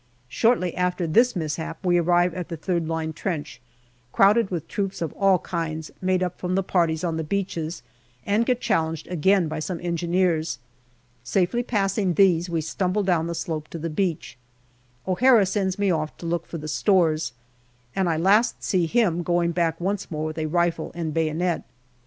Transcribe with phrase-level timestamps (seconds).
[0.29, 3.61] Shortly after this mishap we arrive at the third line trench,
[4.11, 7.83] crowded with troops of all kinds, made up from the parties on the beaches,
[8.25, 10.57] and get challenged again by some Engineers.
[11.23, 14.39] Safely passing these, we stumble down the slope to the beach.
[15.07, 17.33] O'Hara sends me off to look for APRIL 43 the stores,
[17.95, 21.61] and I last see him going back once more with a rifle and bayonet.